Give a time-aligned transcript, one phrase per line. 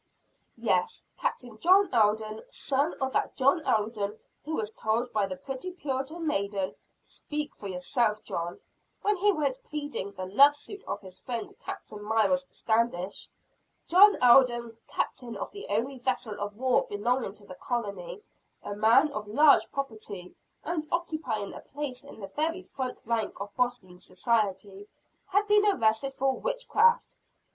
[0.57, 5.73] Yes, Captain John Alden, son of that John Alden who was told by the pretty
[5.73, 8.59] Puritan maiden, "Speak for yourself John,"
[9.03, 13.29] when he went pleading the love suit of his friend Captain Miles Standish;
[13.85, 18.23] John Alden, captain of the only vessel of war belonging to the colony,
[18.63, 20.33] a man of large property,
[20.63, 24.87] and occupying a place in the very front rank of Boston society,
[25.27, 27.17] had been arrested for witchcraft!